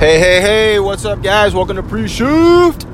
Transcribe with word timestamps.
Hey, 0.00 0.18
hey, 0.18 0.40
hey, 0.40 0.80
what's 0.80 1.04
up, 1.04 1.22
guys? 1.22 1.52
Welcome 1.52 1.76
to 1.76 1.82
Pre 1.82 2.08
Shift. 2.08 2.86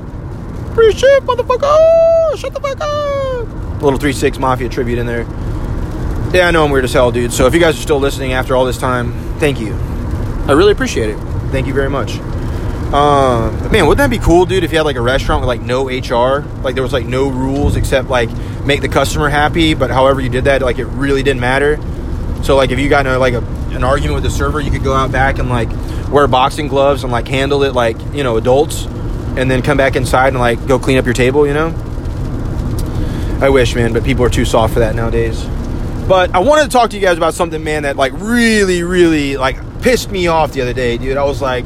Pre 0.73 0.91
Shift, 0.91 1.25
motherfucker. 1.25 2.37
Shut 2.37 2.53
the 2.53 2.59
fuck 2.59 2.81
up. 2.81 3.81
Little 3.81 3.97
3 3.97 4.11
6 4.11 4.37
Mafia 4.39 4.67
tribute 4.67 4.99
in 4.99 5.05
there. 5.05 5.21
Yeah, 6.33 6.49
I 6.49 6.51
know 6.51 6.65
I'm 6.65 6.69
weird 6.69 6.83
as 6.83 6.91
hell, 6.91 7.09
dude. 7.13 7.31
So 7.31 7.47
if 7.47 7.53
you 7.53 7.61
guys 7.61 7.79
are 7.79 7.81
still 7.81 8.01
listening 8.01 8.33
after 8.33 8.57
all 8.57 8.65
this 8.65 8.77
time, 8.77 9.13
thank 9.39 9.57
you. 9.61 9.73
I 10.49 10.51
really 10.51 10.73
appreciate 10.73 11.09
it. 11.09 11.17
Thank 11.49 11.65
you 11.65 11.73
very 11.73 11.89
much. 11.89 12.17
Um, 12.91 13.71
man, 13.71 13.87
wouldn't 13.87 13.99
that 13.99 14.09
be 14.09 14.19
cool, 14.19 14.45
dude? 14.45 14.65
If 14.65 14.73
you 14.73 14.77
had 14.77 14.85
like 14.85 14.97
a 14.97 15.01
restaurant 15.01 15.39
with 15.39 15.47
like 15.47 15.61
no 15.61 15.87
HR, 15.87 16.41
like 16.61 16.75
there 16.75 16.83
was 16.83 16.91
like 16.91 17.05
no 17.05 17.29
rules 17.29 17.77
except 17.77 18.09
like 18.09 18.29
make 18.65 18.81
the 18.81 18.89
customer 18.89 19.29
happy, 19.29 19.75
but 19.75 19.91
however 19.91 20.19
you 20.19 20.27
did 20.27 20.43
that, 20.43 20.61
like 20.61 20.77
it 20.77 20.87
really 20.87 21.23
didn't 21.23 21.39
matter. 21.39 21.79
So 22.43 22.55
like 22.55 22.71
if 22.71 22.79
you 22.79 22.89
got 22.89 23.05
in 23.05 23.13
a, 23.13 23.19
like 23.19 23.33
a, 23.33 23.43
an 23.71 23.83
argument 23.83 24.15
with 24.15 24.23
the 24.23 24.31
server, 24.31 24.59
you 24.59 24.71
could 24.71 24.83
go 24.83 24.93
out 24.93 25.11
back 25.11 25.39
and 25.39 25.49
like 25.49 25.69
wear 26.09 26.27
boxing 26.27 26.67
gloves 26.67 27.03
and 27.03 27.11
like 27.11 27.27
handle 27.27 27.63
it 27.63 27.73
like 27.73 27.97
you 28.13 28.23
know 28.23 28.37
adults, 28.37 28.85
and 28.85 29.49
then 29.51 29.61
come 29.61 29.77
back 29.77 29.95
inside 29.95 30.29
and 30.29 30.39
like 30.39 30.65
go 30.67 30.79
clean 30.79 30.97
up 30.97 31.05
your 31.05 31.13
table. 31.13 31.45
You 31.45 31.53
know. 31.53 31.83
I 33.39 33.49
wish, 33.49 33.75
man, 33.75 33.93
but 33.93 34.03
people 34.03 34.25
are 34.25 34.29
too 34.29 34.45
soft 34.45 34.73
for 34.73 34.79
that 34.79 34.95
nowadays. 34.95 35.45
But 36.07 36.33
I 36.33 36.39
wanted 36.39 36.63
to 36.63 36.69
talk 36.69 36.89
to 36.91 36.95
you 36.95 37.01
guys 37.01 37.17
about 37.17 37.33
something, 37.35 37.63
man, 37.63 37.83
that 37.83 37.97
like 37.97 38.13
really, 38.15 38.81
really 38.81 39.37
like 39.37 39.57
pissed 39.81 40.09
me 40.09 40.27
off 40.27 40.53
the 40.53 40.61
other 40.61 40.73
day, 40.73 40.97
dude. 40.97 41.17
I 41.17 41.23
was 41.23 41.41
like, 41.41 41.65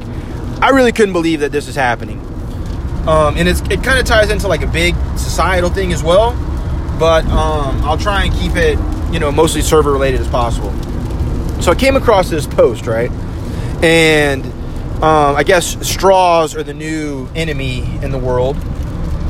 I 0.61 0.71
really 0.71 0.91
couldn't 0.91 1.13
believe 1.13 1.39
that 1.41 1.51
this 1.51 1.67
is 1.67 1.75
happening. 1.75 2.19
Um, 3.07 3.37
and 3.37 3.47
it's, 3.47 3.61
it 3.61 3.83
kind 3.83 3.99
of 3.99 4.05
ties 4.05 4.29
into 4.31 4.47
like 4.47 4.63
a 4.63 4.67
big 4.67 4.95
societal 5.15 5.69
thing 5.69 5.93
as 5.93 6.03
well. 6.03 6.33
But 6.99 7.23
um, 7.25 7.81
I'll 7.83 7.97
try 7.97 8.25
and 8.25 8.33
keep 8.33 8.55
it, 8.55 8.77
you 9.11 9.19
know, 9.19 9.31
mostly 9.31 9.61
server 9.61 9.91
related 9.91 10.21
as 10.21 10.27
possible. 10.27 10.71
So 11.61 11.71
I 11.71 11.75
came 11.75 11.95
across 11.95 12.29
this 12.29 12.47
post, 12.47 12.87
right? 12.87 13.11
And 13.83 14.45
um, 15.03 15.35
I 15.35 15.43
guess 15.43 15.87
straws 15.87 16.55
are 16.55 16.63
the 16.63 16.73
new 16.73 17.27
enemy 17.35 17.81
in 18.03 18.11
the 18.11 18.19
world. 18.19 18.55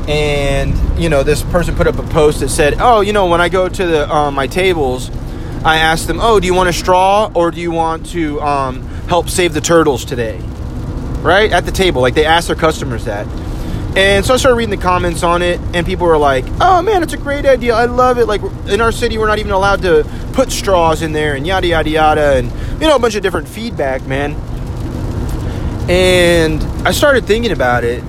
And 0.08 1.00
you 1.00 1.08
know, 1.08 1.22
this 1.22 1.42
person 1.42 1.74
put 1.74 1.86
up 1.86 1.98
a 1.98 2.02
post 2.02 2.40
that 2.40 2.48
said, 2.48 2.76
"Oh, 2.80 3.00
you 3.00 3.12
know, 3.12 3.26
when 3.26 3.40
I 3.40 3.48
go 3.48 3.68
to 3.68 3.86
the 3.86 4.12
um, 4.12 4.34
my 4.34 4.46
tables, 4.46 5.10
I 5.64 5.76
ask 5.78 6.06
them, 6.06 6.18
"Oh, 6.20 6.40
do 6.40 6.46
you 6.46 6.54
want 6.54 6.68
a 6.68 6.72
straw 6.72 7.30
or 7.34 7.50
do 7.50 7.60
you 7.60 7.70
want 7.70 8.06
to 8.06 8.40
um, 8.40 8.82
help 9.08 9.28
save 9.28 9.54
the 9.54 9.60
turtles 9.60 10.04
today?" 10.04 10.38
Right 11.22 11.52
at 11.52 11.64
the 11.64 11.72
table, 11.72 12.02
like 12.02 12.14
they 12.14 12.24
ask 12.24 12.48
their 12.48 12.56
customers 12.56 13.04
that. 13.04 13.26
And 13.94 14.24
so 14.24 14.32
I 14.32 14.36
started 14.38 14.56
reading 14.56 14.74
the 14.74 14.82
comments 14.82 15.22
on 15.22 15.42
it, 15.42 15.60
and 15.74 15.84
people 15.84 16.06
were 16.06 16.16
like, 16.16 16.46
"Oh 16.62 16.80
man, 16.80 17.02
it's 17.02 17.12
a 17.12 17.18
great 17.18 17.44
idea. 17.44 17.74
I 17.74 17.84
love 17.84 18.16
it. 18.18 18.26
Like 18.26 18.40
in 18.66 18.80
our 18.80 18.90
city, 18.90 19.18
we're 19.18 19.26
not 19.26 19.38
even 19.38 19.52
allowed 19.52 19.82
to 19.82 20.06
put 20.32 20.50
straws 20.50 21.02
in 21.02 21.12
there, 21.12 21.34
and 21.34 21.46
yada 21.46 21.66
yada 21.66 21.90
yada, 21.90 22.36
and 22.36 22.50
you 22.80 22.88
know, 22.88 22.96
a 22.96 22.98
bunch 22.98 23.16
of 23.16 23.22
different 23.22 23.48
feedback, 23.48 24.06
man." 24.06 24.34
And 25.90 26.62
I 26.86 26.92
started 26.92 27.26
thinking 27.26 27.52
about 27.52 27.84
it, 27.84 28.02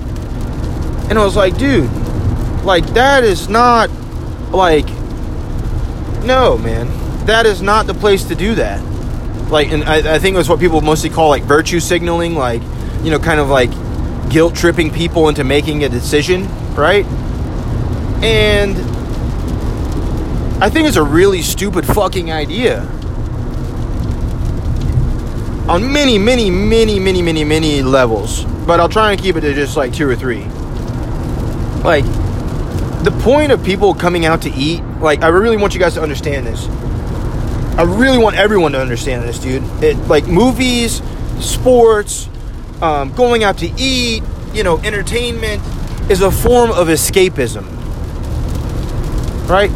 and 1.10 1.18
I 1.18 1.24
was 1.24 1.36
like, 1.36 1.58
"Dude, 1.58 1.90
like 2.64 2.86
that 2.94 3.22
is 3.22 3.50
not 3.50 3.90
like 4.50 4.88
no, 6.24 6.56
man. 6.56 6.88
That 7.26 7.44
is 7.44 7.60
not 7.60 7.86
the 7.86 7.94
place 7.94 8.24
to 8.24 8.34
do 8.34 8.54
that." 8.54 8.80
Like, 9.50 9.70
and 9.70 9.84
I, 9.84 10.14
I 10.14 10.18
think 10.18 10.34
it 10.34 10.38
was 10.38 10.48
what 10.48 10.60
people 10.60 10.80
mostly 10.80 11.10
call 11.10 11.28
like 11.28 11.42
virtue 11.42 11.78
signaling, 11.78 12.36
like 12.36 12.62
you 13.02 13.10
know, 13.10 13.18
kind 13.18 13.38
of 13.38 13.50
like 13.50 13.70
guilt 14.34 14.56
tripping 14.56 14.90
people 14.90 15.28
into 15.28 15.44
making 15.44 15.84
a 15.84 15.88
decision, 15.88 16.48
right? 16.74 17.06
And 18.20 18.76
I 20.60 20.68
think 20.68 20.88
it's 20.88 20.96
a 20.96 21.04
really 21.04 21.40
stupid 21.40 21.86
fucking 21.86 22.32
idea. 22.32 22.80
On 25.68 25.92
many, 25.92 26.18
many, 26.18 26.50
many, 26.50 26.98
many, 26.98 27.22
many, 27.22 27.44
many 27.44 27.82
levels. 27.82 28.42
But 28.66 28.80
I'll 28.80 28.88
try 28.88 29.12
and 29.12 29.22
keep 29.22 29.36
it 29.36 29.42
to 29.42 29.54
just 29.54 29.76
like 29.76 29.94
two 29.94 30.08
or 30.08 30.16
three. 30.16 30.42
Like, 31.84 32.04
the 33.04 33.16
point 33.22 33.52
of 33.52 33.62
people 33.62 33.94
coming 33.94 34.26
out 34.26 34.42
to 34.42 34.50
eat, 34.50 34.82
like, 34.98 35.22
I 35.22 35.28
really 35.28 35.56
want 35.56 35.74
you 35.74 35.80
guys 35.80 35.94
to 35.94 36.02
understand 36.02 36.44
this. 36.44 36.66
I 37.78 37.82
really 37.82 38.18
want 38.18 38.34
everyone 38.34 38.72
to 38.72 38.80
understand 38.80 39.22
this, 39.22 39.38
dude. 39.38 39.62
It, 39.80 39.96
like, 40.08 40.26
movies, 40.26 41.02
sports, 41.38 42.28
um, 42.82 43.12
going 43.14 43.44
out 43.44 43.58
to 43.58 43.66
eat, 43.76 44.22
you 44.52 44.62
know, 44.62 44.78
entertainment 44.78 45.62
is 46.10 46.20
a 46.20 46.30
form 46.30 46.70
of 46.70 46.88
escapism. 46.88 47.64
Right? 49.48 49.70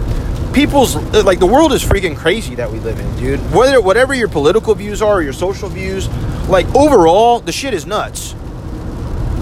People's 0.55 0.97
like 1.25 1.39
the 1.39 1.47
world 1.47 1.73
is 1.73 1.85
freaking 1.85 2.17
crazy 2.17 2.55
that 2.57 2.71
we 2.71 2.81
live 2.81 2.99
in, 2.99 3.17
dude. 3.17 3.41
Whether 3.53 3.81
whatever 3.81 4.15
your 4.15 4.29
political 4.29 4.75
views 4.75 5.03
are, 5.03 5.23
your 5.23 5.33
social 5.33 5.69
views, 5.69 6.09
like 6.49 6.67
overall, 6.75 7.41
the 7.41 7.53
shit 7.53 7.75
is 7.75 7.87
nuts. 7.87 8.35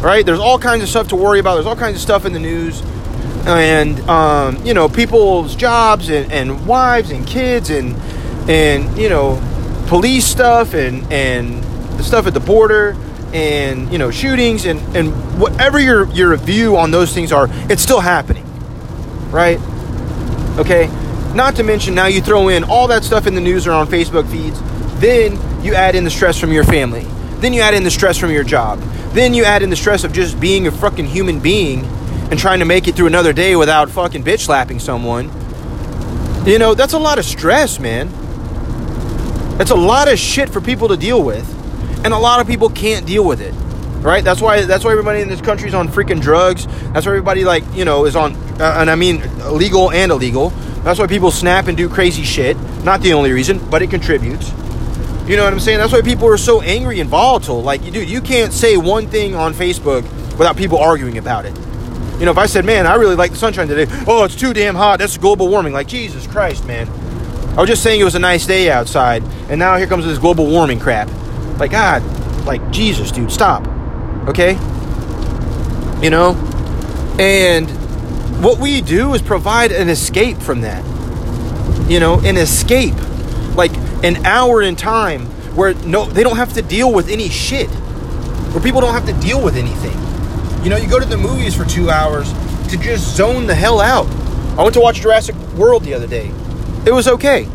Right? 0.03 0.27
There's 0.27 0.41
all 0.41 0.59
kinds 0.59 0.83
of 0.83 0.89
stuff 0.89 1.09
to 1.09 1.17
worry 1.17 1.39
about. 1.39 1.55
There's 1.55 1.67
all 1.67 1.77
kinds 1.77 1.97
of 1.97 2.03
stuff 2.03 2.25
in 2.25 2.33
the 2.33 2.39
news, 2.39 2.83
and 3.47 3.99
um, 4.11 4.65
you 4.67 4.75
know, 4.75 4.89
people's 4.89 5.57
jobs 5.57 6.11
and, 6.11 6.31
and 6.33 6.67
wives 6.67 7.11
and 7.11 7.27
kids 7.27 7.71
and 7.71 7.97
and 8.49 8.97
you 8.99 9.09
know, 9.09 9.41
police 9.87 10.27
stuff 10.27 10.75
and 10.75 11.11
and 11.13 11.63
the 11.99 12.05
stuff 12.05 12.27
at 12.27 12.35
the 12.35 12.41
border 12.41 12.97
and 13.37 13.93
you 13.93 13.99
know 13.99 14.11
shootings 14.11 14.65
and 14.65 14.81
and 14.97 15.13
whatever 15.39 15.79
your 15.79 16.09
your 16.13 16.35
view 16.37 16.77
on 16.77 16.91
those 16.91 17.13
things 17.13 17.33
are 17.33 17.49
it's 17.71 17.83
still 17.83 18.01
happening 18.01 18.45
right? 19.31 19.61
Okay? 20.59 20.87
Not 21.35 21.57
to 21.57 21.63
mention 21.63 21.95
now 21.95 22.07
you 22.07 22.23
throw 22.23 22.49
in 22.49 22.65
all 22.65 22.87
that 22.89 23.05
stuff 23.05 23.27
in 23.27 23.35
the 23.35 23.41
news 23.41 23.67
or 23.67 23.73
on 23.73 23.87
facebook 23.87 24.31
feeds 24.31 24.59
then 25.01 25.39
you 25.63 25.75
add 25.75 25.95
in 25.95 26.05
the 26.05 26.11
stress 26.11 26.39
from 26.39 26.53
your 26.53 26.65
family. 26.65 27.05
Then 27.41 27.53
you 27.53 27.61
add 27.61 27.75
in 27.75 27.85
the 27.85 27.91
stress 27.91 28.17
from 28.17 28.31
your 28.31 28.45
job. 28.45 28.81
Then 29.13 29.35
you 29.35 29.45
add 29.45 29.63
in 29.63 29.69
the 29.69 29.77
stress 29.77 30.05
of 30.05 30.13
just 30.13 30.41
being 30.41 30.67
a 30.67 30.71
fucking 30.71 31.05
human 31.05 31.39
being 31.39 31.85
and 32.31 32.39
trying 32.39 32.61
to 32.61 32.65
make 32.65 32.89
it 32.89 32.95
through 32.95 33.09
another 33.09 33.35
day 33.35 33.57
without 33.57 33.91
fucking 33.91 34.25
bitch 34.25 34.41
slapping 34.41 34.79
someone. 34.79 35.27
You 36.47 36.59
know 36.59 36.75
that's 36.75 36.95
a 36.95 36.99
lot 36.99 37.19
of 37.19 37.27
stress 37.27 37.79
man. 37.79 38.09
That's 39.59 39.71
a 39.71 39.77
lot 39.77 40.11
of 40.11 40.19
shit 40.19 40.49
for 40.49 40.63
people 40.63 40.89
to 40.89 40.97
deal 40.97 41.23
with 41.23 41.56
and 42.07 42.15
a 42.15 42.19
lot 42.19 42.41
of 42.41 42.47
people 42.47 42.71
can't 42.71 43.05
deal 43.05 43.25
with 43.25 43.41
it 43.41 43.53
right? 44.07 44.23
That's 44.23 44.41
why 44.41 44.65
that's 44.65 44.85
why 44.85 44.93
everybody 44.93 45.21
in 45.21 45.29
this 45.29 45.41
country 45.41 45.67
is 45.67 45.75
on 45.75 45.89
freaking 45.89 46.21
drugs. 46.21 46.67
That's 46.93 47.07
why 47.07 47.13
everybody 47.13 47.45
like 47.45 47.65
you 47.75 47.85
know 47.85 48.07
is 48.07 48.15
on 48.15 48.35
uh, 48.61 48.77
and 48.79 48.89
i 48.89 48.95
mean 48.95 49.21
legal 49.53 49.91
and 49.91 50.13
illegal. 50.13 50.51
That's 50.85 51.01
why 51.01 51.09
people 51.09 51.33
snap 51.33 51.67
and 51.67 51.77
do 51.77 51.89
crazy 51.89 52.23
shit. 52.23 52.57
Not 52.85 53.01
the 53.01 53.13
only 53.13 53.33
reason 53.33 53.59
but 53.69 53.83
it 53.83 53.91
contributes. 53.91 54.51
You 55.27 55.37
know 55.37 55.43
what 55.43 55.53
i'm 55.53 55.59
saying? 55.61 55.79
That's 55.79 55.93
why 55.93 56.03
people 56.03 56.29
are 56.29 56.39
so 56.39 56.61
angry 56.63 57.01
and 57.01 57.11
volatile. 57.11 57.63
Like 57.63 57.83
dude 57.83 58.09
you 58.09 58.21
can't 58.21 58.53
say 58.53 58.77
one 58.77 59.09
thing 59.09 59.35
on 59.35 59.53
facebook 59.53 60.03
without 60.39 60.57
people 60.57 60.79
arguing 60.79 61.19
about 61.19 61.45
it. 61.45 61.57
You 62.21 62.27
know 62.27 62.31
if 62.31 62.39
i 62.39 62.47
said 62.47 62.65
man 62.65 62.87
i 62.87 62.95
really 62.95 63.17
like 63.17 63.33
the 63.33 63.37
sunshine 63.37 63.67
today. 63.67 63.93
Oh 64.07 64.23
it's 64.23 64.37
too 64.37 64.55
damn 64.55 64.77
hot. 64.77 65.01
That's 65.01 65.19
global 65.19 65.49
warming. 65.49 65.73
Like 65.73 65.89
jesus 65.89 66.29
christ 66.29 66.65
man. 66.65 66.89
I 67.59 67.61
was 67.61 67.69
just 67.69 67.83
saying 67.83 68.01
it 68.01 68.05
was 68.05 68.15
a 68.15 68.21
nice 68.21 68.47
day 68.47 68.71
outside 68.71 69.25
and 69.49 69.59
now 69.59 69.77
here 69.77 69.89
comes 69.89 70.05
this 70.05 70.19
global 70.19 70.47
warming 70.47 70.79
crap 70.79 71.09
like, 71.59 71.71
God, 71.71 72.03
like, 72.47 72.71
Jesus, 72.71 73.11
dude, 73.11 73.31
stop. 73.31 73.67
Okay? 74.29 74.53
You 76.03 76.11
know? 76.11 76.35
And 77.19 77.71
what 78.43 78.59
we 78.59 78.81
do 78.81 79.15
is 79.15 79.23
provide 79.23 79.73
an 79.73 79.89
escape 79.89 80.39
from 80.39 80.61
that. 80.61 80.85
You 81.91 82.01
know, 82.01 82.21
an 82.21 82.37
escape. 82.37 82.95
Like 83.55 83.75
an 84.05 84.27
hour 84.27 84.61
in 84.61 84.77
time 84.77 85.27
where 85.57 85.73
no 85.87 86.05
they 86.05 86.23
don't 86.23 86.37
have 86.37 86.53
to 86.53 86.63
deal 86.63 86.93
with 86.93 87.09
any 87.09 87.31
shit. 87.31 87.69
Where 87.69 88.63
people 88.63 88.83
don't 88.83 88.93
have 88.93 89.07
to 89.07 89.15
deal 89.15 89.43
with 89.43 89.57
anything. 89.57 89.97
You 90.63 90.71
know, 90.71 90.77
you 90.77 90.89
go 90.89 91.01
to 91.01 91.07
the 91.07 91.17
movies 91.17 91.57
for 91.57 91.65
two 91.65 91.89
hours 91.89 92.31
to 92.69 92.77
just 92.77 93.17
zone 93.17 93.47
the 93.47 93.55
hell 93.55 93.81
out. 93.81 94.07
I 94.59 94.63
went 94.63 94.75
to 94.75 94.81
watch 94.81 95.01
Jurassic 95.01 95.35
World 95.57 95.85
the 95.85 95.95
other 95.95 96.07
day. 96.07 96.31
It 96.85 96.93
was 96.93 97.09
okay. 97.09 97.49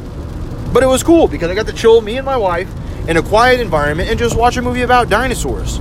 But 0.74 0.84
it 0.84 0.88
was 0.88 1.04
cool 1.04 1.28
because 1.28 1.50
I 1.52 1.56
got 1.56 1.68
to 1.68 1.74
chill, 1.74 2.02
me 2.02 2.18
and 2.18 2.26
my 2.26 2.38
wife, 2.38 2.70
in 3.08 3.18
a 3.18 3.22
quiet 3.22 3.60
environment 3.60 4.10
and 4.10 4.20
just 4.20 4.36
watch 4.36 4.58
a 4.58 4.62
movie 4.62 4.82
about 4.82 5.10
dinosaurs. 5.10 5.80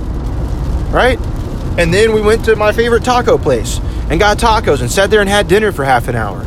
Right? 0.89 1.19
And 1.77 1.93
then 1.93 2.13
we 2.13 2.21
went 2.21 2.45
to 2.45 2.55
my 2.55 2.71
favorite 2.71 3.03
taco 3.03 3.37
place 3.37 3.79
and 4.09 4.19
got 4.19 4.37
tacos 4.37 4.81
and 4.81 4.91
sat 4.91 5.09
there 5.09 5.21
and 5.21 5.29
had 5.29 5.47
dinner 5.47 5.71
for 5.71 5.85
half 5.85 6.07
an 6.07 6.15
hour. 6.15 6.41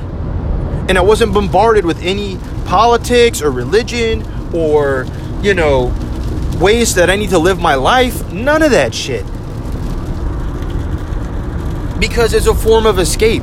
And 0.88 0.98
I 0.98 1.00
wasn't 1.00 1.32
bombarded 1.32 1.86
with 1.86 2.02
any 2.02 2.38
politics 2.66 3.40
or 3.40 3.50
religion 3.50 4.22
or, 4.54 5.06
you 5.42 5.54
know, 5.54 5.94
ways 6.60 6.94
that 6.96 7.08
I 7.08 7.16
need 7.16 7.30
to 7.30 7.38
live 7.38 7.58
my 7.58 7.74
life. 7.74 8.30
None 8.32 8.62
of 8.62 8.70
that 8.72 8.94
shit. 8.94 9.24
Because 11.98 12.34
it's 12.34 12.46
a 12.46 12.54
form 12.54 12.84
of 12.84 12.98
escape. 12.98 13.42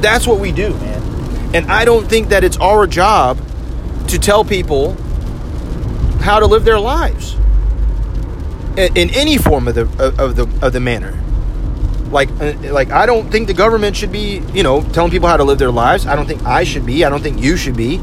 That's 0.00 0.26
what 0.26 0.40
we 0.40 0.50
do, 0.50 0.70
man. 0.70 1.54
And 1.54 1.70
I 1.70 1.84
don't 1.84 2.08
think 2.08 2.28
that 2.28 2.42
it's 2.42 2.56
our 2.56 2.86
job 2.86 3.38
to 4.08 4.18
tell 4.18 4.44
people 4.44 4.96
how 6.20 6.40
to 6.40 6.46
live 6.46 6.64
their 6.64 6.78
lives 6.78 7.36
in, 8.76 9.10
any 9.10 9.38
form 9.38 9.68
of 9.68 9.74
the 9.74 9.82
of 10.18 10.36
the 10.36 10.48
of 10.64 10.72
the 10.72 10.80
manner. 10.80 11.18
Like 12.10 12.30
uh, 12.40 12.54
like 12.72 12.90
I 12.90 13.06
don't 13.06 13.30
think 13.30 13.48
the 13.48 13.54
government 13.54 13.96
should 13.96 14.12
be 14.12 14.42
you 14.52 14.62
know 14.62 14.82
telling 14.92 15.10
people 15.10 15.28
how 15.28 15.36
to 15.36 15.44
live 15.44 15.58
their 15.58 15.70
lives. 15.70 16.06
I 16.06 16.16
don't 16.16 16.26
think 16.26 16.44
I 16.44 16.64
should 16.64 16.86
be. 16.86 17.04
I 17.04 17.10
don't 17.10 17.22
think 17.22 17.40
you 17.40 17.56
should 17.56 17.76
be. 17.76 18.00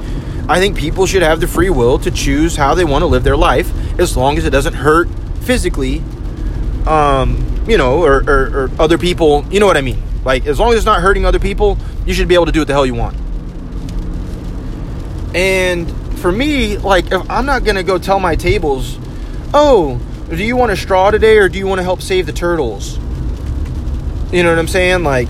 I 0.47 0.59
think 0.59 0.77
people 0.77 1.07
should 1.07 1.23
have 1.23 1.39
the 1.39 1.47
free 1.47 1.71
will 1.71 1.97
to 1.99 2.11
choose 2.11 2.55
how 2.55 2.75
they 2.75 2.85
want 2.85 3.01
to 3.01 3.07
live 3.07 3.23
their 3.23 3.37
life 3.37 3.71
as 3.99 4.15
long 4.15 4.37
as 4.37 4.45
it 4.45 4.51
doesn't 4.51 4.75
hurt 4.75 5.09
physically, 5.41 6.03
um, 6.85 7.65
you 7.67 7.79
know, 7.79 8.03
or, 8.03 8.23
or, 8.27 8.65
or 8.65 8.71
other 8.77 8.99
people. 8.99 9.43
You 9.49 9.59
know 9.59 9.65
what 9.65 9.75
I 9.75 9.81
mean? 9.81 10.03
Like, 10.23 10.45
as 10.45 10.59
long 10.59 10.69
as 10.71 10.77
it's 10.77 10.85
not 10.85 11.01
hurting 11.01 11.25
other 11.25 11.39
people, 11.39 11.79
you 12.05 12.13
should 12.13 12.27
be 12.27 12.35
able 12.35 12.45
to 12.45 12.51
do 12.51 12.59
what 12.59 12.67
the 12.67 12.73
hell 12.73 12.85
you 12.85 12.93
want. 12.93 13.17
And 15.35 15.89
for 16.25 16.31
me, 16.31 16.75
like, 16.79 17.11
if 17.11 17.29
I'm 17.29 17.45
not 17.45 17.63
gonna 17.63 17.83
go 17.83 17.99
tell 17.99 18.19
my 18.19 18.35
tables, 18.35 18.97
oh, 19.53 20.01
do 20.27 20.43
you 20.43 20.57
want 20.57 20.71
a 20.71 20.75
straw 20.75 21.11
today 21.11 21.37
or 21.37 21.47
do 21.47 21.59
you 21.59 21.67
want 21.67 21.77
to 21.77 21.83
help 21.83 22.01
save 22.01 22.25
the 22.25 22.33
turtles? 22.33 22.97
You 24.33 24.41
know 24.41 24.49
what 24.49 24.57
I'm 24.57 24.67
saying? 24.67 25.03
Like, 25.03 25.29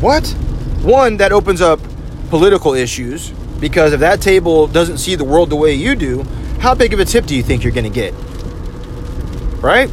what? 0.00 0.26
One, 0.82 1.18
that 1.18 1.30
opens 1.30 1.60
up 1.60 1.78
political 2.28 2.74
issues 2.74 3.30
because 3.60 3.92
if 3.92 4.00
that 4.00 4.20
table 4.20 4.66
doesn't 4.66 4.98
see 4.98 5.14
the 5.14 5.22
world 5.22 5.48
the 5.48 5.54
way 5.54 5.74
you 5.74 5.94
do, 5.94 6.24
how 6.58 6.74
big 6.74 6.92
of 6.92 6.98
a 6.98 7.04
tip 7.04 7.26
do 7.26 7.36
you 7.36 7.44
think 7.44 7.62
you're 7.62 7.72
going 7.72 7.84
to 7.84 7.88
get? 7.88 8.12
Right? 9.62 9.88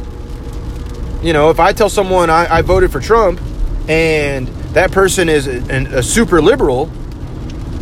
You 1.22 1.32
know, 1.32 1.50
if 1.50 1.60
I 1.60 1.72
tell 1.72 1.88
someone 1.88 2.28
I, 2.28 2.56
I 2.56 2.62
voted 2.62 2.90
for 2.90 2.98
Trump 2.98 3.40
and 3.88 4.48
that 4.74 4.90
person 4.90 5.28
is 5.28 5.46
a, 5.46 5.98
a 5.98 6.02
super 6.02 6.42
liberal, 6.42 6.90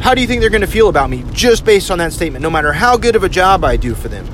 how 0.02 0.14
do 0.14 0.20
you 0.20 0.26
think 0.26 0.40
they're 0.40 0.50
going 0.50 0.62
to 0.62 0.66
feel 0.66 0.88
about 0.88 1.08
me 1.08 1.24
just 1.32 1.64
based 1.64 1.88
on 1.90 1.98
that 1.98 2.12
statement, 2.12 2.42
no 2.42 2.50
matter 2.50 2.72
how 2.72 2.96
good 2.96 3.14
of 3.14 3.22
a 3.22 3.28
job 3.28 3.64
I 3.64 3.76
do 3.76 3.94
for 3.94 4.08
them? 4.08 4.26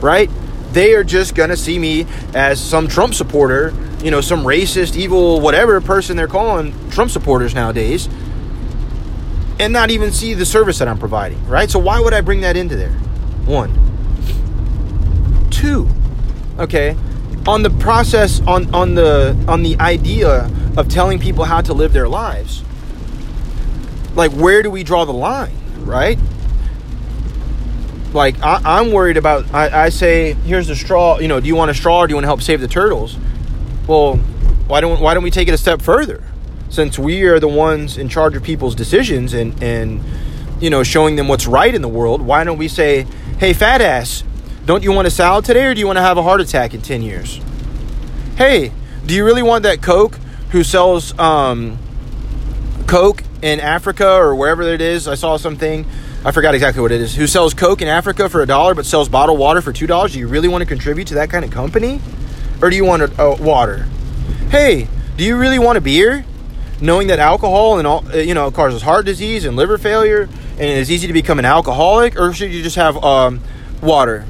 Right? 0.00 0.30
They 0.72 0.94
are 0.94 1.04
just 1.04 1.34
going 1.34 1.50
to 1.50 1.56
see 1.56 1.78
me 1.78 2.06
as 2.34 2.58
some 2.58 2.88
Trump 2.88 3.12
supporter, 3.12 3.74
you 4.02 4.10
know, 4.10 4.22
some 4.22 4.42
racist, 4.42 4.96
evil, 4.96 5.38
whatever 5.40 5.78
person 5.82 6.16
they're 6.16 6.26
calling 6.26 6.72
Trump 6.90 7.10
supporters 7.10 7.54
nowadays, 7.54 8.08
and 9.60 9.70
not 9.70 9.90
even 9.90 10.12
see 10.12 10.32
the 10.32 10.46
service 10.46 10.78
that 10.78 10.88
I'm 10.88 10.98
providing, 10.98 11.46
right? 11.46 11.70
So 11.70 11.78
why 11.78 12.00
would 12.00 12.14
I 12.14 12.22
bring 12.22 12.40
that 12.40 12.56
into 12.56 12.74
there? 12.74 12.92
One. 13.44 13.70
Two. 15.50 15.88
Okay. 16.58 16.96
On 17.46 17.62
the 17.62 17.70
process 17.70 18.40
on 18.46 18.74
on 18.74 18.94
the 18.94 19.36
on 19.46 19.62
the 19.62 19.78
idea 19.78 20.50
of 20.78 20.88
telling 20.88 21.18
people 21.18 21.44
how 21.44 21.60
to 21.60 21.74
live 21.74 21.92
their 21.92 22.08
lives. 22.08 22.64
Like 24.14 24.32
where 24.32 24.62
do 24.62 24.70
we 24.70 24.82
draw 24.82 25.04
the 25.04 25.12
line, 25.12 25.56
right? 25.80 26.18
Like 28.12 28.42
I, 28.42 28.80
am 28.80 28.92
worried 28.92 29.16
about. 29.16 29.52
I, 29.54 29.84
I 29.84 29.88
say, 29.88 30.34
here's 30.34 30.68
the 30.68 30.76
straw. 30.76 31.18
You 31.18 31.28
know, 31.28 31.40
do 31.40 31.46
you 31.46 31.56
want 31.56 31.70
a 31.70 31.74
straw 31.74 32.00
or 32.00 32.06
do 32.06 32.12
you 32.12 32.16
want 32.16 32.24
to 32.24 32.28
help 32.28 32.42
save 32.42 32.60
the 32.60 32.68
turtles? 32.68 33.16
Well, 33.86 34.16
why 34.66 34.80
don't 34.80 35.00
why 35.00 35.14
don't 35.14 35.22
we 35.22 35.30
take 35.30 35.48
it 35.48 35.54
a 35.54 35.58
step 35.58 35.80
further? 35.80 36.22
Since 36.68 36.98
we 36.98 37.22
are 37.24 37.40
the 37.40 37.48
ones 37.48 37.96
in 37.98 38.08
charge 38.08 38.36
of 38.36 38.42
people's 38.42 38.74
decisions 38.74 39.32
and 39.32 39.60
and 39.62 40.02
you 40.60 40.68
know 40.68 40.82
showing 40.82 41.16
them 41.16 41.28
what's 41.28 41.46
right 41.46 41.74
in 41.74 41.80
the 41.80 41.88
world, 41.88 42.20
why 42.20 42.44
don't 42.44 42.58
we 42.58 42.68
say, 42.68 43.06
hey, 43.38 43.54
fat 43.54 43.80
ass, 43.80 44.24
don't 44.66 44.82
you 44.82 44.92
want 44.92 45.06
a 45.06 45.10
salad 45.10 45.44
today 45.44 45.64
or 45.64 45.74
do 45.74 45.80
you 45.80 45.86
want 45.86 45.96
to 45.96 46.02
have 46.02 46.18
a 46.18 46.22
heart 46.22 46.40
attack 46.40 46.74
in 46.74 46.82
ten 46.82 47.00
years? 47.02 47.40
Hey, 48.36 48.72
do 49.06 49.14
you 49.14 49.24
really 49.24 49.42
want 49.42 49.62
that 49.62 49.80
Coke 49.82 50.16
who 50.50 50.62
sells 50.62 51.18
um, 51.18 51.78
Coke 52.86 53.24
in 53.42 53.60
Africa 53.60 54.08
or 54.08 54.34
wherever 54.34 54.62
it 54.62 54.80
is? 54.80 55.06
I 55.06 55.14
saw 55.16 55.36
something 55.36 55.84
I 56.24 56.30
forgot 56.30 56.54
exactly 56.54 56.80
what 56.80 56.92
it 56.92 57.00
is, 57.00 57.16
who 57.16 57.26
sells 57.26 57.52
Coke 57.52 57.82
in 57.82 57.88
Africa 57.88 58.28
for 58.28 58.42
a 58.42 58.46
dollar 58.46 58.76
but 58.76 58.86
sells 58.86 59.08
bottled 59.08 59.40
water 59.40 59.60
for 59.60 59.72
two 59.72 59.88
dollars, 59.88 60.12
do 60.12 60.20
you 60.20 60.28
really 60.28 60.46
want 60.46 60.62
to 60.62 60.66
contribute 60.66 61.08
to 61.08 61.14
that 61.14 61.30
kind 61.30 61.44
of 61.44 61.50
company? 61.50 62.00
Or 62.60 62.70
do 62.70 62.76
you 62.76 62.84
want 62.84 63.02
a, 63.02 63.22
a 63.22 63.42
water? 63.42 63.88
Hey, 64.48 64.86
do 65.16 65.24
you 65.24 65.36
really 65.36 65.58
want 65.58 65.78
a 65.78 65.80
beer? 65.80 66.24
Knowing 66.80 67.08
that 67.08 67.18
alcohol 67.18 67.78
and 67.78 67.88
all, 67.88 68.06
uh, 68.08 68.18
you 68.18 68.34
know, 68.34 68.52
causes 68.52 68.82
heart 68.82 69.04
disease 69.04 69.44
and 69.44 69.56
liver 69.56 69.78
failure, 69.78 70.22
and 70.22 70.60
it's 70.60 70.90
easy 70.90 71.08
to 71.08 71.12
become 71.12 71.40
an 71.40 71.44
alcoholic, 71.44 72.18
or 72.18 72.32
should 72.32 72.52
you 72.52 72.62
just 72.62 72.76
have 72.76 73.02
um, 73.02 73.40
water? 73.80 74.24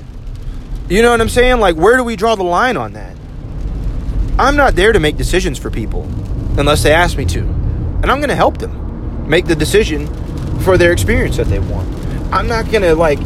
You 0.88 1.02
know 1.02 1.10
what 1.10 1.20
I'm 1.20 1.28
saying? 1.28 1.60
Like, 1.60 1.76
where 1.76 1.98
do 1.98 2.04
we 2.04 2.16
draw 2.16 2.36
the 2.36 2.42
line 2.42 2.78
on 2.78 2.94
that? 2.94 3.16
I'm 4.38 4.56
not 4.56 4.76
there 4.76 4.92
to 4.92 5.00
make 5.00 5.18
decisions 5.18 5.58
for 5.58 5.70
people 5.70 6.04
unless 6.58 6.82
they 6.82 6.92
ask 6.92 7.18
me 7.18 7.26
to. 7.26 7.40
And 7.40 8.10
I'm 8.10 8.18
going 8.18 8.30
to 8.30 8.34
help 8.34 8.58
them 8.58 8.81
make 9.26 9.46
the 9.46 9.56
decision 9.56 10.06
for 10.60 10.78
their 10.78 10.92
experience 10.92 11.36
that 11.36 11.48
they 11.48 11.58
want. 11.58 11.88
I'm 12.32 12.46
not 12.46 12.70
going 12.70 12.82
to 12.82 12.94
like 12.94 13.18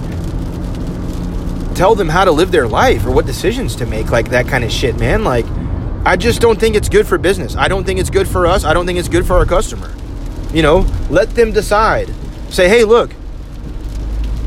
tell 1.74 1.94
them 1.94 2.08
how 2.08 2.24
to 2.24 2.32
live 2.32 2.50
their 2.50 2.66
life 2.66 3.04
or 3.04 3.10
what 3.10 3.26
decisions 3.26 3.76
to 3.76 3.86
make, 3.86 4.10
like 4.10 4.30
that 4.30 4.48
kind 4.48 4.64
of 4.64 4.72
shit, 4.72 4.98
man. 4.98 5.24
Like, 5.24 5.44
I 6.04 6.16
just 6.16 6.40
don't 6.40 6.58
think 6.58 6.76
it's 6.76 6.88
good 6.88 7.06
for 7.06 7.18
business. 7.18 7.56
I 7.56 7.68
don't 7.68 7.84
think 7.84 8.00
it's 8.00 8.10
good 8.10 8.26
for 8.26 8.46
us. 8.46 8.64
I 8.64 8.72
don't 8.72 8.86
think 8.86 8.98
it's 8.98 9.08
good 9.08 9.26
for 9.26 9.34
our 9.34 9.44
customer. 9.44 9.92
You 10.52 10.62
know, 10.62 10.86
let 11.10 11.30
them 11.30 11.52
decide. 11.52 12.12
Say, 12.48 12.68
hey, 12.68 12.84
look, 12.84 13.10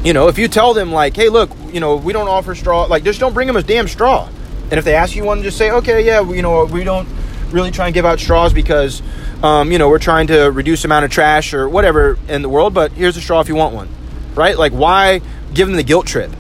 you 0.04 0.14
know, 0.14 0.30
if 0.30 0.38
you 0.38 0.48
tell 0.48 0.74
them, 0.74 0.92
like, 0.92 1.16
hey, 1.16 1.30
look, 1.30 1.52
you 1.72 1.80
know, 1.80 1.98
we 1.98 2.14
don't 2.14 2.30
offer 2.30 2.56
straw, 2.56 2.86
like, 2.86 3.04
just 3.04 3.20
don't 3.20 3.34
bring 3.34 3.46
them 3.46 3.58
a 3.58 3.64
damn 3.64 3.88
straw. 3.88 4.30
And 4.72 4.74
if 4.74 4.86
they 4.86 4.96
ask 4.96 5.16
you 5.16 5.24
one, 5.24 5.44
just 5.44 5.58
say, 5.58 5.72
okay, 5.72 6.06
yeah, 6.06 6.22
you 6.22 6.42
know, 6.42 6.66
we 6.66 6.84
don't 6.84 7.08
really 7.52 7.72
try 7.72 7.86
and 7.88 7.94
give 7.94 8.06
out 8.06 8.20
straws 8.20 8.54
because 8.54 9.02
um, 9.44 9.72
you 9.72 9.78
know, 9.78 9.88
we're 9.88 10.00
trying 10.00 10.28
to 10.28 10.52
reduce 10.52 10.84
amount 10.84 11.06
of 11.06 11.12
trash 11.12 11.54
or 11.54 11.70
whatever 11.70 12.18
in 12.28 12.42
the 12.42 12.50
world, 12.50 12.74
but 12.74 12.92
here's 12.92 13.16
a 13.16 13.22
straw 13.22 13.40
if 13.40 13.48
you 13.48 13.56
want 13.56 13.74
one, 13.74 13.88
right? 14.36 14.58
Like, 14.58 14.74
why 14.74 15.22
give 15.54 15.68
them 15.68 15.78
the 15.78 15.84
guilt 15.84 16.06
trip? 16.06 16.32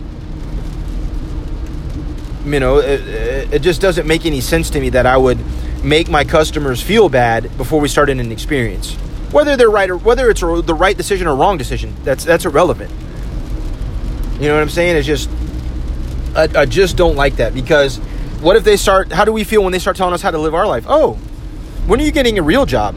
You 2.45 2.59
know, 2.59 2.79
it, 2.79 3.53
it 3.53 3.61
just 3.61 3.79
doesn't 3.79 4.07
make 4.07 4.25
any 4.25 4.41
sense 4.41 4.69
to 4.71 4.81
me 4.81 4.89
that 4.89 5.05
I 5.05 5.15
would 5.15 5.39
make 5.83 6.09
my 6.09 6.25
customers 6.25 6.81
feel 6.81 7.07
bad 7.07 7.55
before 7.57 7.79
we 7.79 7.87
start 7.87 8.09
an 8.09 8.31
experience. 8.31 8.95
Whether 9.31 9.55
they're 9.55 9.69
right 9.69 9.89
or 9.89 9.97
whether 9.97 10.29
it's 10.29 10.41
the 10.41 10.75
right 10.75 10.97
decision 10.97 11.27
or 11.27 11.35
wrong 11.35 11.57
decision, 11.57 11.95
that's 12.03 12.25
that's 12.25 12.45
irrelevant. 12.45 12.91
You 14.39 14.47
know 14.47 14.55
what 14.55 14.61
I'm 14.61 14.69
saying? 14.69 14.97
It's 14.97 15.07
just 15.07 15.29
I, 16.35 16.61
I 16.61 16.65
just 16.65 16.97
don't 16.97 17.15
like 17.15 17.35
that 17.35 17.53
because 17.53 17.99
what 18.41 18.55
if 18.55 18.63
they 18.63 18.77
start? 18.77 19.11
How 19.11 19.25
do 19.25 19.33
we 19.33 19.43
feel 19.43 19.63
when 19.63 19.71
they 19.71 19.79
start 19.79 19.97
telling 19.97 20.13
us 20.13 20.21
how 20.21 20.31
to 20.31 20.37
live 20.37 20.53
our 20.55 20.67
life? 20.67 20.85
Oh, 20.87 21.13
when 21.87 21.99
are 21.99 22.03
you 22.03 22.11
getting 22.11 22.39
a 22.39 22.41
real 22.41 22.65
job? 22.65 22.95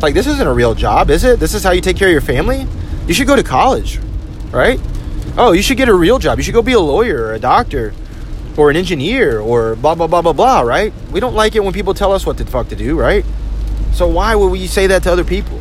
Like, 0.00 0.14
this 0.14 0.26
isn't 0.26 0.46
a 0.46 0.52
real 0.52 0.74
job, 0.74 1.10
is 1.10 1.24
it? 1.24 1.38
This 1.40 1.52
is 1.52 1.62
how 1.62 1.72
you 1.72 1.80
take 1.80 1.96
care 1.96 2.08
of 2.08 2.12
your 2.12 2.22
family? 2.22 2.66
You 3.06 3.12
should 3.12 3.26
go 3.26 3.36
to 3.36 3.42
college, 3.42 3.98
right? 4.50 4.80
Oh, 5.36 5.52
you 5.52 5.62
should 5.62 5.76
get 5.76 5.88
a 5.88 5.94
real 5.94 6.18
job. 6.18 6.38
You 6.38 6.44
should 6.44 6.54
go 6.54 6.62
be 6.62 6.72
a 6.72 6.80
lawyer 6.80 7.24
or 7.24 7.34
a 7.34 7.38
doctor 7.38 7.92
or 8.56 8.70
an 8.70 8.76
engineer 8.76 9.40
or 9.40 9.76
blah, 9.76 9.94
blah, 9.94 10.06
blah, 10.06 10.22
blah, 10.22 10.32
blah, 10.32 10.60
right? 10.60 10.92
We 11.12 11.20
don't 11.20 11.34
like 11.34 11.54
it 11.54 11.62
when 11.62 11.72
people 11.72 11.92
tell 11.92 12.12
us 12.12 12.24
what 12.24 12.38
the 12.38 12.46
fuck 12.46 12.68
to 12.68 12.76
do, 12.76 12.98
right? 12.98 13.24
So 13.92 14.08
why 14.08 14.34
would 14.34 14.48
we 14.48 14.66
say 14.66 14.86
that 14.86 15.02
to 15.02 15.12
other 15.12 15.24
people? 15.24 15.60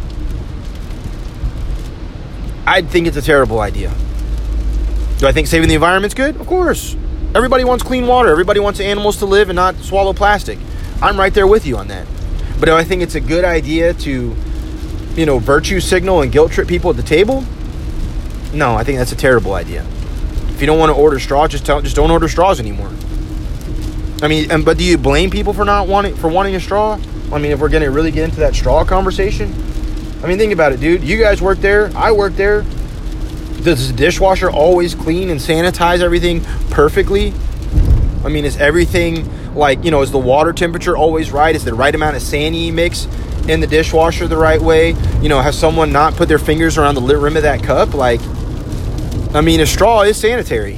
I 2.65 2.81
think 2.81 3.07
it's 3.07 3.17
a 3.17 3.21
terrible 3.21 3.59
idea. 3.59 3.93
Do 5.17 5.27
I 5.27 5.31
think 5.33 5.47
saving 5.47 5.67
the 5.67 5.75
environment's 5.75 6.13
good? 6.13 6.37
Of 6.37 6.47
course. 6.47 6.95
Everybody 7.35 7.63
wants 7.63 7.83
clean 7.83 8.07
water. 8.07 8.29
Everybody 8.29 8.59
wants 8.59 8.79
animals 8.79 9.17
to 9.17 9.25
live 9.25 9.49
and 9.49 9.55
not 9.55 9.75
swallow 9.77 10.13
plastic. 10.13 10.57
I'm 11.01 11.19
right 11.19 11.33
there 11.33 11.45
with 11.45 11.65
you 11.65 11.77
on 11.77 11.87
that. 11.89 12.07
But 12.59 12.69
I 12.69 12.83
think 12.83 13.01
it's 13.03 13.15
a 13.15 13.21
good 13.21 13.45
idea 13.45 13.93
to, 13.93 14.35
you 15.15 15.25
know, 15.25 15.37
virtue 15.37 15.79
signal 15.79 16.21
and 16.21 16.31
guilt 16.31 16.51
trip 16.51 16.67
people 16.67 16.89
at 16.89 16.97
the 16.97 17.03
table? 17.03 17.45
No, 18.51 18.75
I 18.75 18.83
think 18.83 18.97
that's 18.97 19.11
a 19.11 19.15
terrible 19.15 19.53
idea. 19.53 19.85
If 20.49 20.61
you 20.61 20.67
don't 20.67 20.79
want 20.79 20.89
to 20.89 20.95
order 20.95 21.19
straw, 21.19 21.47
just 21.47 21.65
tell, 21.65 21.81
just 21.81 21.95
don't 21.95 22.09
order 22.09 22.27
straws 22.27 22.59
anymore. 22.59 22.91
I 24.21 24.27
mean, 24.27 24.51
and, 24.51 24.65
but 24.65 24.77
do 24.77 24.83
you 24.83 24.97
blame 24.97 25.29
people 25.29 25.53
for 25.53 25.63
not 25.63 25.87
wanting 25.87 26.15
for 26.15 26.27
wanting 26.27 26.55
a 26.55 26.59
straw? 26.59 26.99
I 27.31 27.37
mean, 27.37 27.51
if 27.51 27.59
we're 27.59 27.69
gonna 27.69 27.89
really 27.91 28.11
get 28.11 28.25
into 28.25 28.41
that 28.41 28.55
straw 28.55 28.83
conversation, 28.83 29.53
I 30.21 30.27
mean, 30.27 30.37
think 30.37 30.51
about 30.51 30.73
it, 30.73 30.81
dude. 30.81 31.03
You 31.03 31.17
guys 31.17 31.41
work 31.41 31.59
there. 31.59 31.91
I 31.95 32.11
work 32.11 32.33
there. 32.33 32.65
Does 33.63 33.91
the 33.91 33.97
dishwasher 33.97 34.49
always 34.49 34.95
clean 34.95 35.29
and 35.29 35.39
sanitize 35.39 35.99
everything 35.99 36.41
perfectly? 36.69 37.33
I 38.23 38.29
mean, 38.29 38.45
is 38.45 38.57
everything 38.57 39.27
like 39.55 39.83
you 39.83 39.91
know 39.91 40.01
is 40.01 40.11
the 40.11 40.17
water 40.19 40.53
temperature 40.53 40.95
always 40.95 41.31
right? 41.31 41.55
Is 41.55 41.65
the 41.65 41.73
right 41.73 41.93
amount 41.93 42.15
of 42.15 42.21
sandy 42.21 42.71
mix 42.71 43.05
in 43.47 43.59
the 43.59 43.67
dishwasher 43.67 44.27
the 44.27 44.37
right 44.37 44.61
way? 44.61 44.91
You 45.21 45.29
know 45.29 45.41
has 45.41 45.57
someone 45.57 45.91
not 45.91 46.15
put 46.15 46.27
their 46.27 46.39
fingers 46.39 46.77
around 46.77 46.95
the 46.95 47.01
rim 47.01 47.35
of 47.35 47.43
that 47.43 47.63
cup? 47.63 47.93
Like 47.93 48.21
i 49.31 49.41
mean 49.41 49.59
a 49.59 49.65
straw 49.65 50.01
is 50.01 50.17
sanitary 50.17 50.75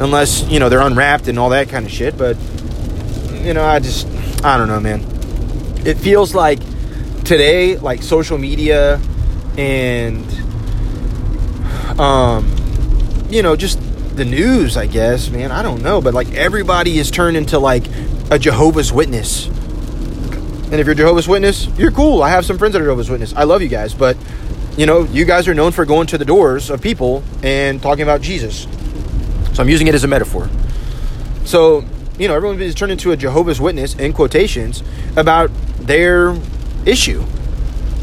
unless 0.00 0.48
you 0.48 0.60
know 0.60 0.68
they're 0.68 0.80
unwrapped 0.80 1.26
and 1.26 1.38
all 1.38 1.50
that 1.50 1.68
kind 1.68 1.84
of 1.84 1.90
shit 1.90 2.16
but 2.16 2.36
you 3.42 3.52
know 3.52 3.64
i 3.64 3.80
just 3.80 4.06
i 4.44 4.56
don't 4.56 4.68
know 4.68 4.80
man. 4.80 5.00
It 5.84 5.98
feels 5.98 6.34
like 6.34 6.60
today 7.24 7.76
like 7.76 8.02
social 8.02 8.38
media 8.38 9.00
and 9.58 10.24
um 11.98 12.50
you 13.30 13.42
know 13.42 13.56
just 13.56 13.78
the 14.16 14.24
news, 14.24 14.76
I 14.76 14.86
guess, 14.86 15.28
man. 15.30 15.50
I 15.50 15.62
don't 15.62 15.82
know, 15.82 16.00
but 16.00 16.14
like 16.14 16.32
everybody 16.34 16.98
is 16.98 17.10
turned 17.10 17.36
into 17.36 17.58
like 17.58 17.84
a 18.30 18.38
Jehovah's 18.38 18.92
Witness. 18.92 19.46
And 19.46 20.74
if 20.74 20.86
you're 20.86 20.94
Jehovah's 20.94 21.28
Witness, 21.28 21.66
you're 21.78 21.90
cool. 21.90 22.22
I 22.22 22.30
have 22.30 22.44
some 22.44 22.58
friends 22.58 22.72
that 22.72 22.82
are 22.82 22.84
Jehovah's 22.84 23.10
Witness. 23.10 23.34
I 23.34 23.44
love 23.44 23.62
you 23.62 23.68
guys, 23.68 23.92
but 23.94 24.16
you 24.76 24.86
know, 24.86 25.04
you 25.04 25.24
guys 25.24 25.46
are 25.46 25.54
known 25.54 25.72
for 25.72 25.84
going 25.84 26.06
to 26.08 26.18
the 26.18 26.24
doors 26.24 26.70
of 26.70 26.80
people 26.80 27.22
and 27.42 27.80
talking 27.80 28.02
about 28.02 28.20
Jesus. 28.20 28.66
So 29.52 29.62
I'm 29.62 29.68
using 29.68 29.86
it 29.86 29.94
as 29.94 30.02
a 30.02 30.08
metaphor. 30.08 30.48
So, 31.44 31.84
you 32.18 32.26
know, 32.26 32.34
everyone 32.34 32.60
is 32.60 32.74
turned 32.74 32.92
into 32.92 33.12
a 33.12 33.16
Jehovah's 33.16 33.60
Witness 33.60 33.94
in 33.94 34.12
quotations 34.12 34.82
about 35.16 35.50
their 35.78 36.36
issue. 36.86 37.24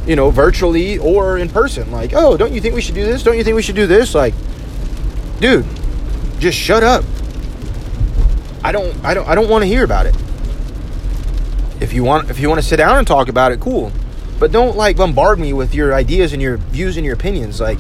You 0.06 0.16
know, 0.16 0.32
virtually 0.32 0.98
or 0.98 1.38
in 1.38 1.50
person. 1.50 1.92
Like, 1.92 2.14
oh, 2.14 2.38
don't 2.38 2.54
you 2.54 2.62
think 2.62 2.76
we 2.76 2.82
should 2.82 2.96
do 2.96 3.06
this? 3.06 3.24
Don't 3.24 3.38
you 3.38 3.44
think 3.44 3.56
we 3.56 3.62
should 3.62 3.76
do 3.76 3.88
this? 3.88 4.16
Like, 4.16 4.34
dude, 5.40 5.66
just 6.40 6.58
shut 6.58 6.84
up. 6.84 7.04
I 8.64 8.72
don't 8.72 9.04
I 9.04 9.14
don't 9.14 9.28
I 9.28 9.36
don't 9.36 9.50
want 9.50 9.64
to 9.64 9.68
hear 9.68 9.84
about 9.84 10.06
it. 10.06 10.16
If 11.80 11.94
you 11.94 12.04
want 12.04 12.30
if 12.30 12.40
you 12.40 12.48
want 12.48 12.62
to 12.62 12.68
sit 12.68 12.78
down 12.78 12.98
and 12.98 13.08
talk 13.08 13.28
about 13.28 13.52
it, 13.52 13.60
cool. 13.60 13.92
But 14.40 14.52
don't 14.52 14.76
like 14.76 14.98
bombard 14.98 15.40
me 15.40 15.54
with 15.54 15.74
your 15.74 15.94
ideas 15.94 16.34
and 16.34 16.42
your 16.42 16.58
views 16.58 16.98
and 16.98 17.06
your 17.06 17.16
opinions. 17.16 17.60
Like 17.60 17.80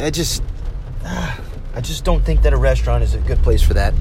I 0.00 0.10
just 0.10 0.42
ah, 1.04 1.40
I 1.74 1.80
just 1.80 2.04
don't 2.04 2.24
think 2.24 2.42
that 2.42 2.52
a 2.52 2.56
restaurant 2.56 3.02
is 3.02 3.14
a 3.14 3.18
good 3.20 3.38
place 3.42 3.62
for 3.62 3.74
that. 3.74 3.94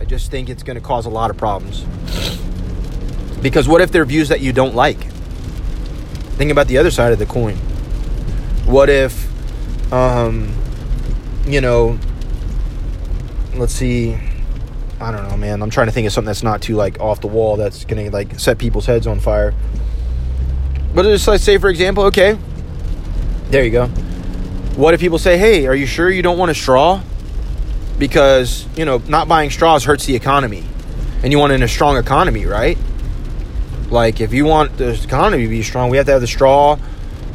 I 0.00 0.04
just 0.04 0.30
think 0.30 0.48
it's 0.48 0.62
going 0.62 0.76
to 0.76 0.82
cause 0.82 1.06
a 1.06 1.10
lot 1.10 1.30
of 1.30 1.36
problems. 1.36 1.84
Because 3.40 3.68
what 3.68 3.80
if 3.80 3.90
there 3.90 4.02
are 4.02 4.06
views 4.06 4.28
that 4.28 4.40
you 4.40 4.52
don't 4.52 4.74
like? 4.74 5.07
Think 6.38 6.52
about 6.52 6.68
the 6.68 6.78
other 6.78 6.92
side 6.92 7.12
of 7.12 7.18
the 7.18 7.26
coin. 7.26 7.56
What 8.64 8.88
if 8.88 9.26
um 9.92 10.54
you 11.46 11.60
know 11.60 11.98
let's 13.54 13.72
see 13.72 14.16
I 15.00 15.12
don't 15.12 15.28
know, 15.28 15.36
man. 15.36 15.62
I'm 15.62 15.70
trying 15.70 15.86
to 15.86 15.92
think 15.92 16.06
of 16.06 16.12
something 16.12 16.26
that's 16.26 16.42
not 16.42 16.60
too 16.60 16.74
like 16.74 17.00
off 17.00 17.20
the 17.20 17.28
wall 17.28 17.56
that's 17.56 17.84
gonna 17.84 18.10
like 18.10 18.38
set 18.38 18.58
people's 18.58 18.86
heads 18.86 19.06
on 19.06 19.20
fire. 19.20 19.54
But 20.94 21.04
just 21.04 21.26
let's 21.28 21.44
say, 21.44 21.58
for 21.58 21.70
example, 21.70 22.04
okay, 22.04 22.38
there 23.50 23.64
you 23.64 23.70
go. 23.70 23.86
What 24.76 24.94
if 24.94 25.00
people 25.00 25.18
say, 25.18 25.38
"Hey, 25.38 25.66
are 25.66 25.74
you 25.74 25.86
sure 25.86 26.10
you 26.10 26.22
don't 26.22 26.38
want 26.38 26.50
a 26.50 26.54
straw?" 26.54 27.00
Because 27.98 28.66
you 28.76 28.84
know, 28.84 28.98
not 29.08 29.28
buying 29.28 29.50
straws 29.50 29.84
hurts 29.84 30.06
the 30.06 30.16
economy, 30.16 30.64
and 31.22 31.32
you 31.32 31.38
want 31.38 31.52
in 31.52 31.62
a 31.62 31.68
strong 31.68 31.96
economy, 31.96 32.46
right? 32.46 32.78
Like, 33.90 34.20
if 34.20 34.32
you 34.32 34.44
want 34.44 34.76
the 34.76 34.90
economy 34.92 35.44
to 35.44 35.48
be 35.48 35.62
strong, 35.62 35.90
we 35.90 35.96
have 35.96 36.06
to 36.06 36.12
have 36.12 36.20
the 36.20 36.26
straw 36.26 36.78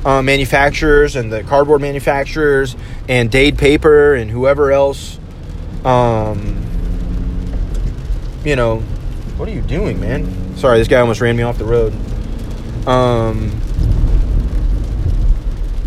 uh, 0.05 0.21
manufacturers 0.21 1.15
and 1.15 1.31
the 1.31 1.43
cardboard 1.43 1.81
manufacturers 1.81 2.75
and 3.09 3.31
Dade 3.31 3.57
Paper 3.57 4.13
and 4.13 4.29
whoever 4.29 4.71
else. 4.71 5.19
Um, 5.83 6.61
you 8.43 8.55
know, 8.55 8.79
what 9.37 9.49
are 9.49 9.51
you 9.51 9.61
doing, 9.61 9.99
man? 9.99 10.57
Sorry, 10.57 10.77
this 10.77 10.87
guy 10.87 10.99
almost 10.99 11.21
ran 11.21 11.35
me 11.35 11.43
off 11.43 11.57
the 11.57 11.65
road. 11.65 11.93
Um, 12.87 13.59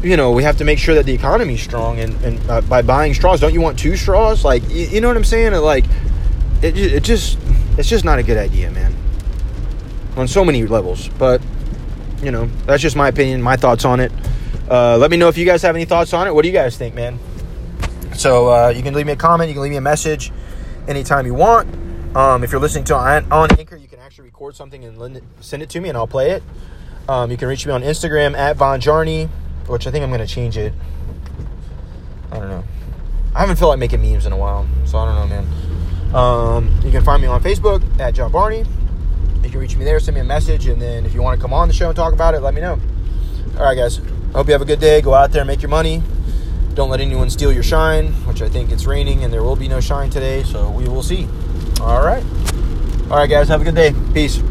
you 0.02 0.16
know, 0.16 0.32
we 0.32 0.42
have 0.42 0.58
to 0.58 0.64
make 0.64 0.78
sure 0.78 0.94
that 0.94 1.06
the 1.06 1.12
economy's 1.12 1.62
strong, 1.62 2.00
and, 2.00 2.14
and 2.24 2.50
uh, 2.50 2.60
by 2.62 2.82
buying 2.82 3.14
straws, 3.14 3.40
don't 3.40 3.54
you 3.54 3.60
want 3.60 3.78
two 3.78 3.96
straws? 3.96 4.44
Like, 4.44 4.62
you, 4.70 4.86
you 4.86 5.00
know 5.00 5.08
what 5.08 5.16
I'm 5.16 5.24
saying? 5.24 5.52
Like, 5.54 5.84
it, 6.62 6.76
it 6.76 7.04
just, 7.04 7.38
it's 7.76 7.88
just 7.88 8.04
not 8.04 8.18
a 8.18 8.22
good 8.22 8.36
idea, 8.36 8.70
man. 8.70 8.94
On 10.16 10.26
so 10.26 10.44
many 10.44 10.64
levels, 10.66 11.08
but 11.18 11.42
you 12.22 12.30
know, 12.30 12.46
that's 12.64 12.82
just 12.82 12.96
my 12.96 13.08
opinion, 13.08 13.42
my 13.42 13.56
thoughts 13.56 13.84
on 13.84 14.00
it. 14.00 14.10
Uh, 14.70 14.96
let 14.96 15.10
me 15.10 15.16
know 15.16 15.28
if 15.28 15.36
you 15.36 15.44
guys 15.44 15.62
have 15.62 15.76
any 15.76 15.84
thoughts 15.84 16.12
on 16.14 16.26
it. 16.26 16.34
What 16.34 16.42
do 16.42 16.48
you 16.48 16.54
guys 16.54 16.76
think, 16.76 16.94
man? 16.94 17.18
So 18.14 18.48
uh, 18.48 18.68
you 18.74 18.82
can 18.82 18.94
leave 18.94 19.06
me 19.06 19.12
a 19.12 19.16
comment, 19.16 19.48
you 19.48 19.54
can 19.54 19.62
leave 19.62 19.72
me 19.72 19.76
a 19.76 19.82
message 19.82 20.32
anytime 20.88 21.26
you 21.26 21.34
want. 21.34 21.68
Um, 22.16 22.42
if 22.42 22.50
you're 22.50 22.60
listening 22.60 22.84
to 22.84 22.94
on, 22.96 23.30
on 23.30 23.50
Anchor, 23.58 23.76
you 23.76 23.88
can 23.88 23.98
actually 23.98 24.24
record 24.24 24.56
something 24.56 24.84
and 24.84 25.20
send 25.40 25.62
it 25.62 25.68
to 25.70 25.80
me, 25.80 25.90
and 25.90 25.98
I'll 25.98 26.06
play 26.06 26.30
it. 26.30 26.42
Um, 27.08 27.30
you 27.30 27.36
can 27.36 27.46
reach 27.46 27.66
me 27.66 27.72
on 27.72 27.82
Instagram 27.82 28.34
at 28.34 28.56
Von 28.56 28.80
Jarney, 28.80 29.28
which 29.68 29.86
I 29.86 29.90
think 29.90 30.02
I'm 30.02 30.08
going 30.08 30.26
to 30.26 30.26
change 30.26 30.56
it. 30.56 30.72
I 32.32 32.38
don't 32.38 32.48
know. 32.48 32.64
I 33.34 33.40
haven't 33.40 33.56
felt 33.56 33.68
like 33.68 33.78
making 33.78 34.00
memes 34.00 34.24
in 34.24 34.32
a 34.32 34.36
while, 34.36 34.66
so 34.86 34.96
I 34.96 35.04
don't 35.04 35.28
know, 35.28 35.42
man. 35.42 36.14
Um, 36.14 36.80
you 36.82 36.90
can 36.90 37.04
find 37.04 37.20
me 37.20 37.28
on 37.28 37.42
Facebook 37.42 37.82
at 38.00 38.14
John 38.14 38.32
Barney. 38.32 38.64
You 39.46 39.52
can 39.52 39.60
reach 39.60 39.76
me 39.76 39.84
there, 39.84 40.00
send 40.00 40.16
me 40.16 40.20
a 40.22 40.24
message, 40.24 40.66
and 40.66 40.82
then 40.82 41.06
if 41.06 41.14
you 41.14 41.22
want 41.22 41.38
to 41.38 41.40
come 41.40 41.52
on 41.52 41.68
the 41.68 41.74
show 41.74 41.86
and 41.86 41.94
talk 41.94 42.12
about 42.12 42.34
it, 42.34 42.40
let 42.40 42.52
me 42.52 42.60
know. 42.60 42.80
All 43.56 43.64
right, 43.64 43.76
guys. 43.76 44.00
I 44.00 44.32
hope 44.32 44.48
you 44.48 44.52
have 44.52 44.60
a 44.60 44.64
good 44.64 44.80
day. 44.80 45.00
Go 45.00 45.14
out 45.14 45.30
there 45.30 45.44
make 45.44 45.62
your 45.62 45.68
money. 45.68 46.02
Don't 46.74 46.90
let 46.90 46.98
anyone 46.98 47.30
steal 47.30 47.52
your 47.52 47.62
shine, 47.62 48.08
which 48.26 48.42
I 48.42 48.48
think 48.48 48.72
it's 48.72 48.86
raining 48.86 49.22
and 49.22 49.32
there 49.32 49.44
will 49.44 49.54
be 49.54 49.68
no 49.68 49.80
shine 49.80 50.10
today, 50.10 50.42
so 50.42 50.68
we 50.68 50.88
will 50.88 51.04
see. 51.04 51.28
All 51.80 52.04
right. 52.04 52.24
All 53.08 53.18
right, 53.18 53.30
guys. 53.30 53.46
Have 53.46 53.60
a 53.60 53.64
good 53.64 53.76
day. 53.76 53.94
Peace. 54.12 54.42